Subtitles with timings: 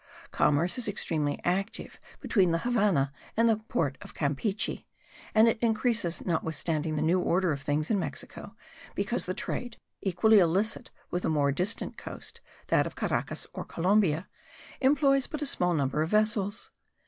[0.31, 4.87] Commerce is extremely active between the Havannah and the port of Campeachy;
[5.35, 8.55] and it increases, notwithstanding the new order of things in Mexico,
[8.95, 14.27] because the trade, equally illicit with a more distant coast, that of Caracas or Columbia,
[14.81, 16.71] employs but a small number of vessels.